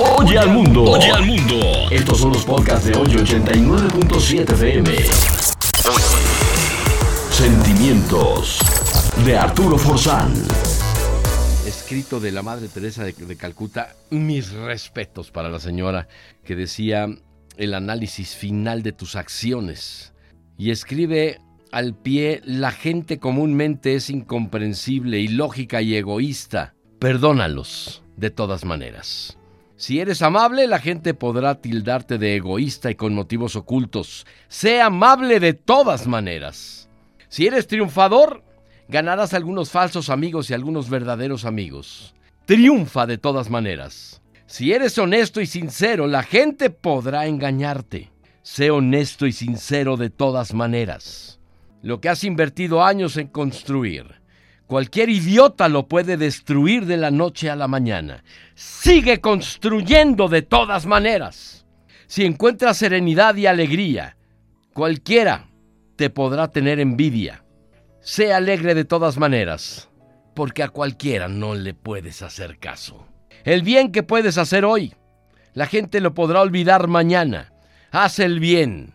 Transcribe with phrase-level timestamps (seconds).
[0.00, 0.84] Oye al mundo.
[0.84, 1.56] Oye al mundo.
[1.90, 4.90] Estos son los podcasts de hoy 89.7 FM.
[7.32, 8.60] Sentimientos
[9.26, 10.32] de Arturo Forzán.
[11.66, 16.06] Escrito de la Madre Teresa de, de Calcuta, mis respetos para la señora
[16.44, 17.08] que decía
[17.56, 20.12] el análisis final de tus acciones.
[20.56, 21.40] Y escribe
[21.72, 26.74] al pie, la gente comúnmente es incomprensible, ilógica y egoísta.
[27.00, 29.38] Perdónalos de todas maneras.
[29.78, 34.26] Si eres amable, la gente podrá tildarte de egoísta y con motivos ocultos.
[34.48, 36.90] Sé amable de todas maneras.
[37.28, 38.42] Si eres triunfador,
[38.88, 42.12] ganarás algunos falsos amigos y algunos verdaderos amigos.
[42.44, 44.20] Triunfa de todas maneras.
[44.46, 48.10] Si eres honesto y sincero, la gente podrá engañarte.
[48.42, 51.38] Sé honesto y sincero de todas maneras.
[51.82, 54.17] Lo que has invertido años en construir,
[54.68, 58.22] Cualquier idiota lo puede destruir de la noche a la mañana.
[58.54, 61.66] Sigue construyendo de todas maneras.
[62.06, 64.18] Si encuentras serenidad y alegría,
[64.74, 65.48] cualquiera
[65.96, 67.42] te podrá tener envidia.
[68.02, 69.88] Sé alegre de todas maneras,
[70.34, 73.06] porque a cualquiera no le puedes hacer caso.
[73.44, 74.92] El bien que puedes hacer hoy,
[75.54, 77.54] la gente lo podrá olvidar mañana.
[77.90, 78.92] Haz el bien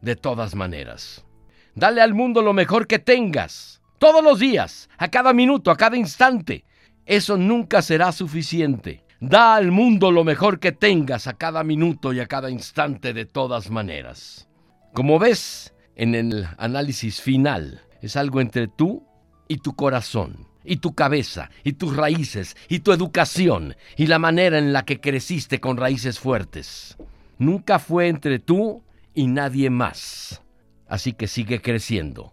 [0.00, 1.26] de todas maneras.
[1.74, 5.96] Dale al mundo lo mejor que tengas todos los días, a cada minuto, a cada
[5.98, 6.64] instante.
[7.04, 9.04] Eso nunca será suficiente.
[9.20, 13.26] Da al mundo lo mejor que tengas a cada minuto y a cada instante de
[13.26, 14.48] todas maneras.
[14.94, 19.06] Como ves en el análisis final, es algo entre tú
[19.48, 24.56] y tu corazón, y tu cabeza, y tus raíces, y tu educación, y la manera
[24.56, 26.96] en la que creciste con raíces fuertes.
[27.36, 30.42] Nunca fue entre tú y nadie más.
[30.88, 32.32] Así que sigue creciendo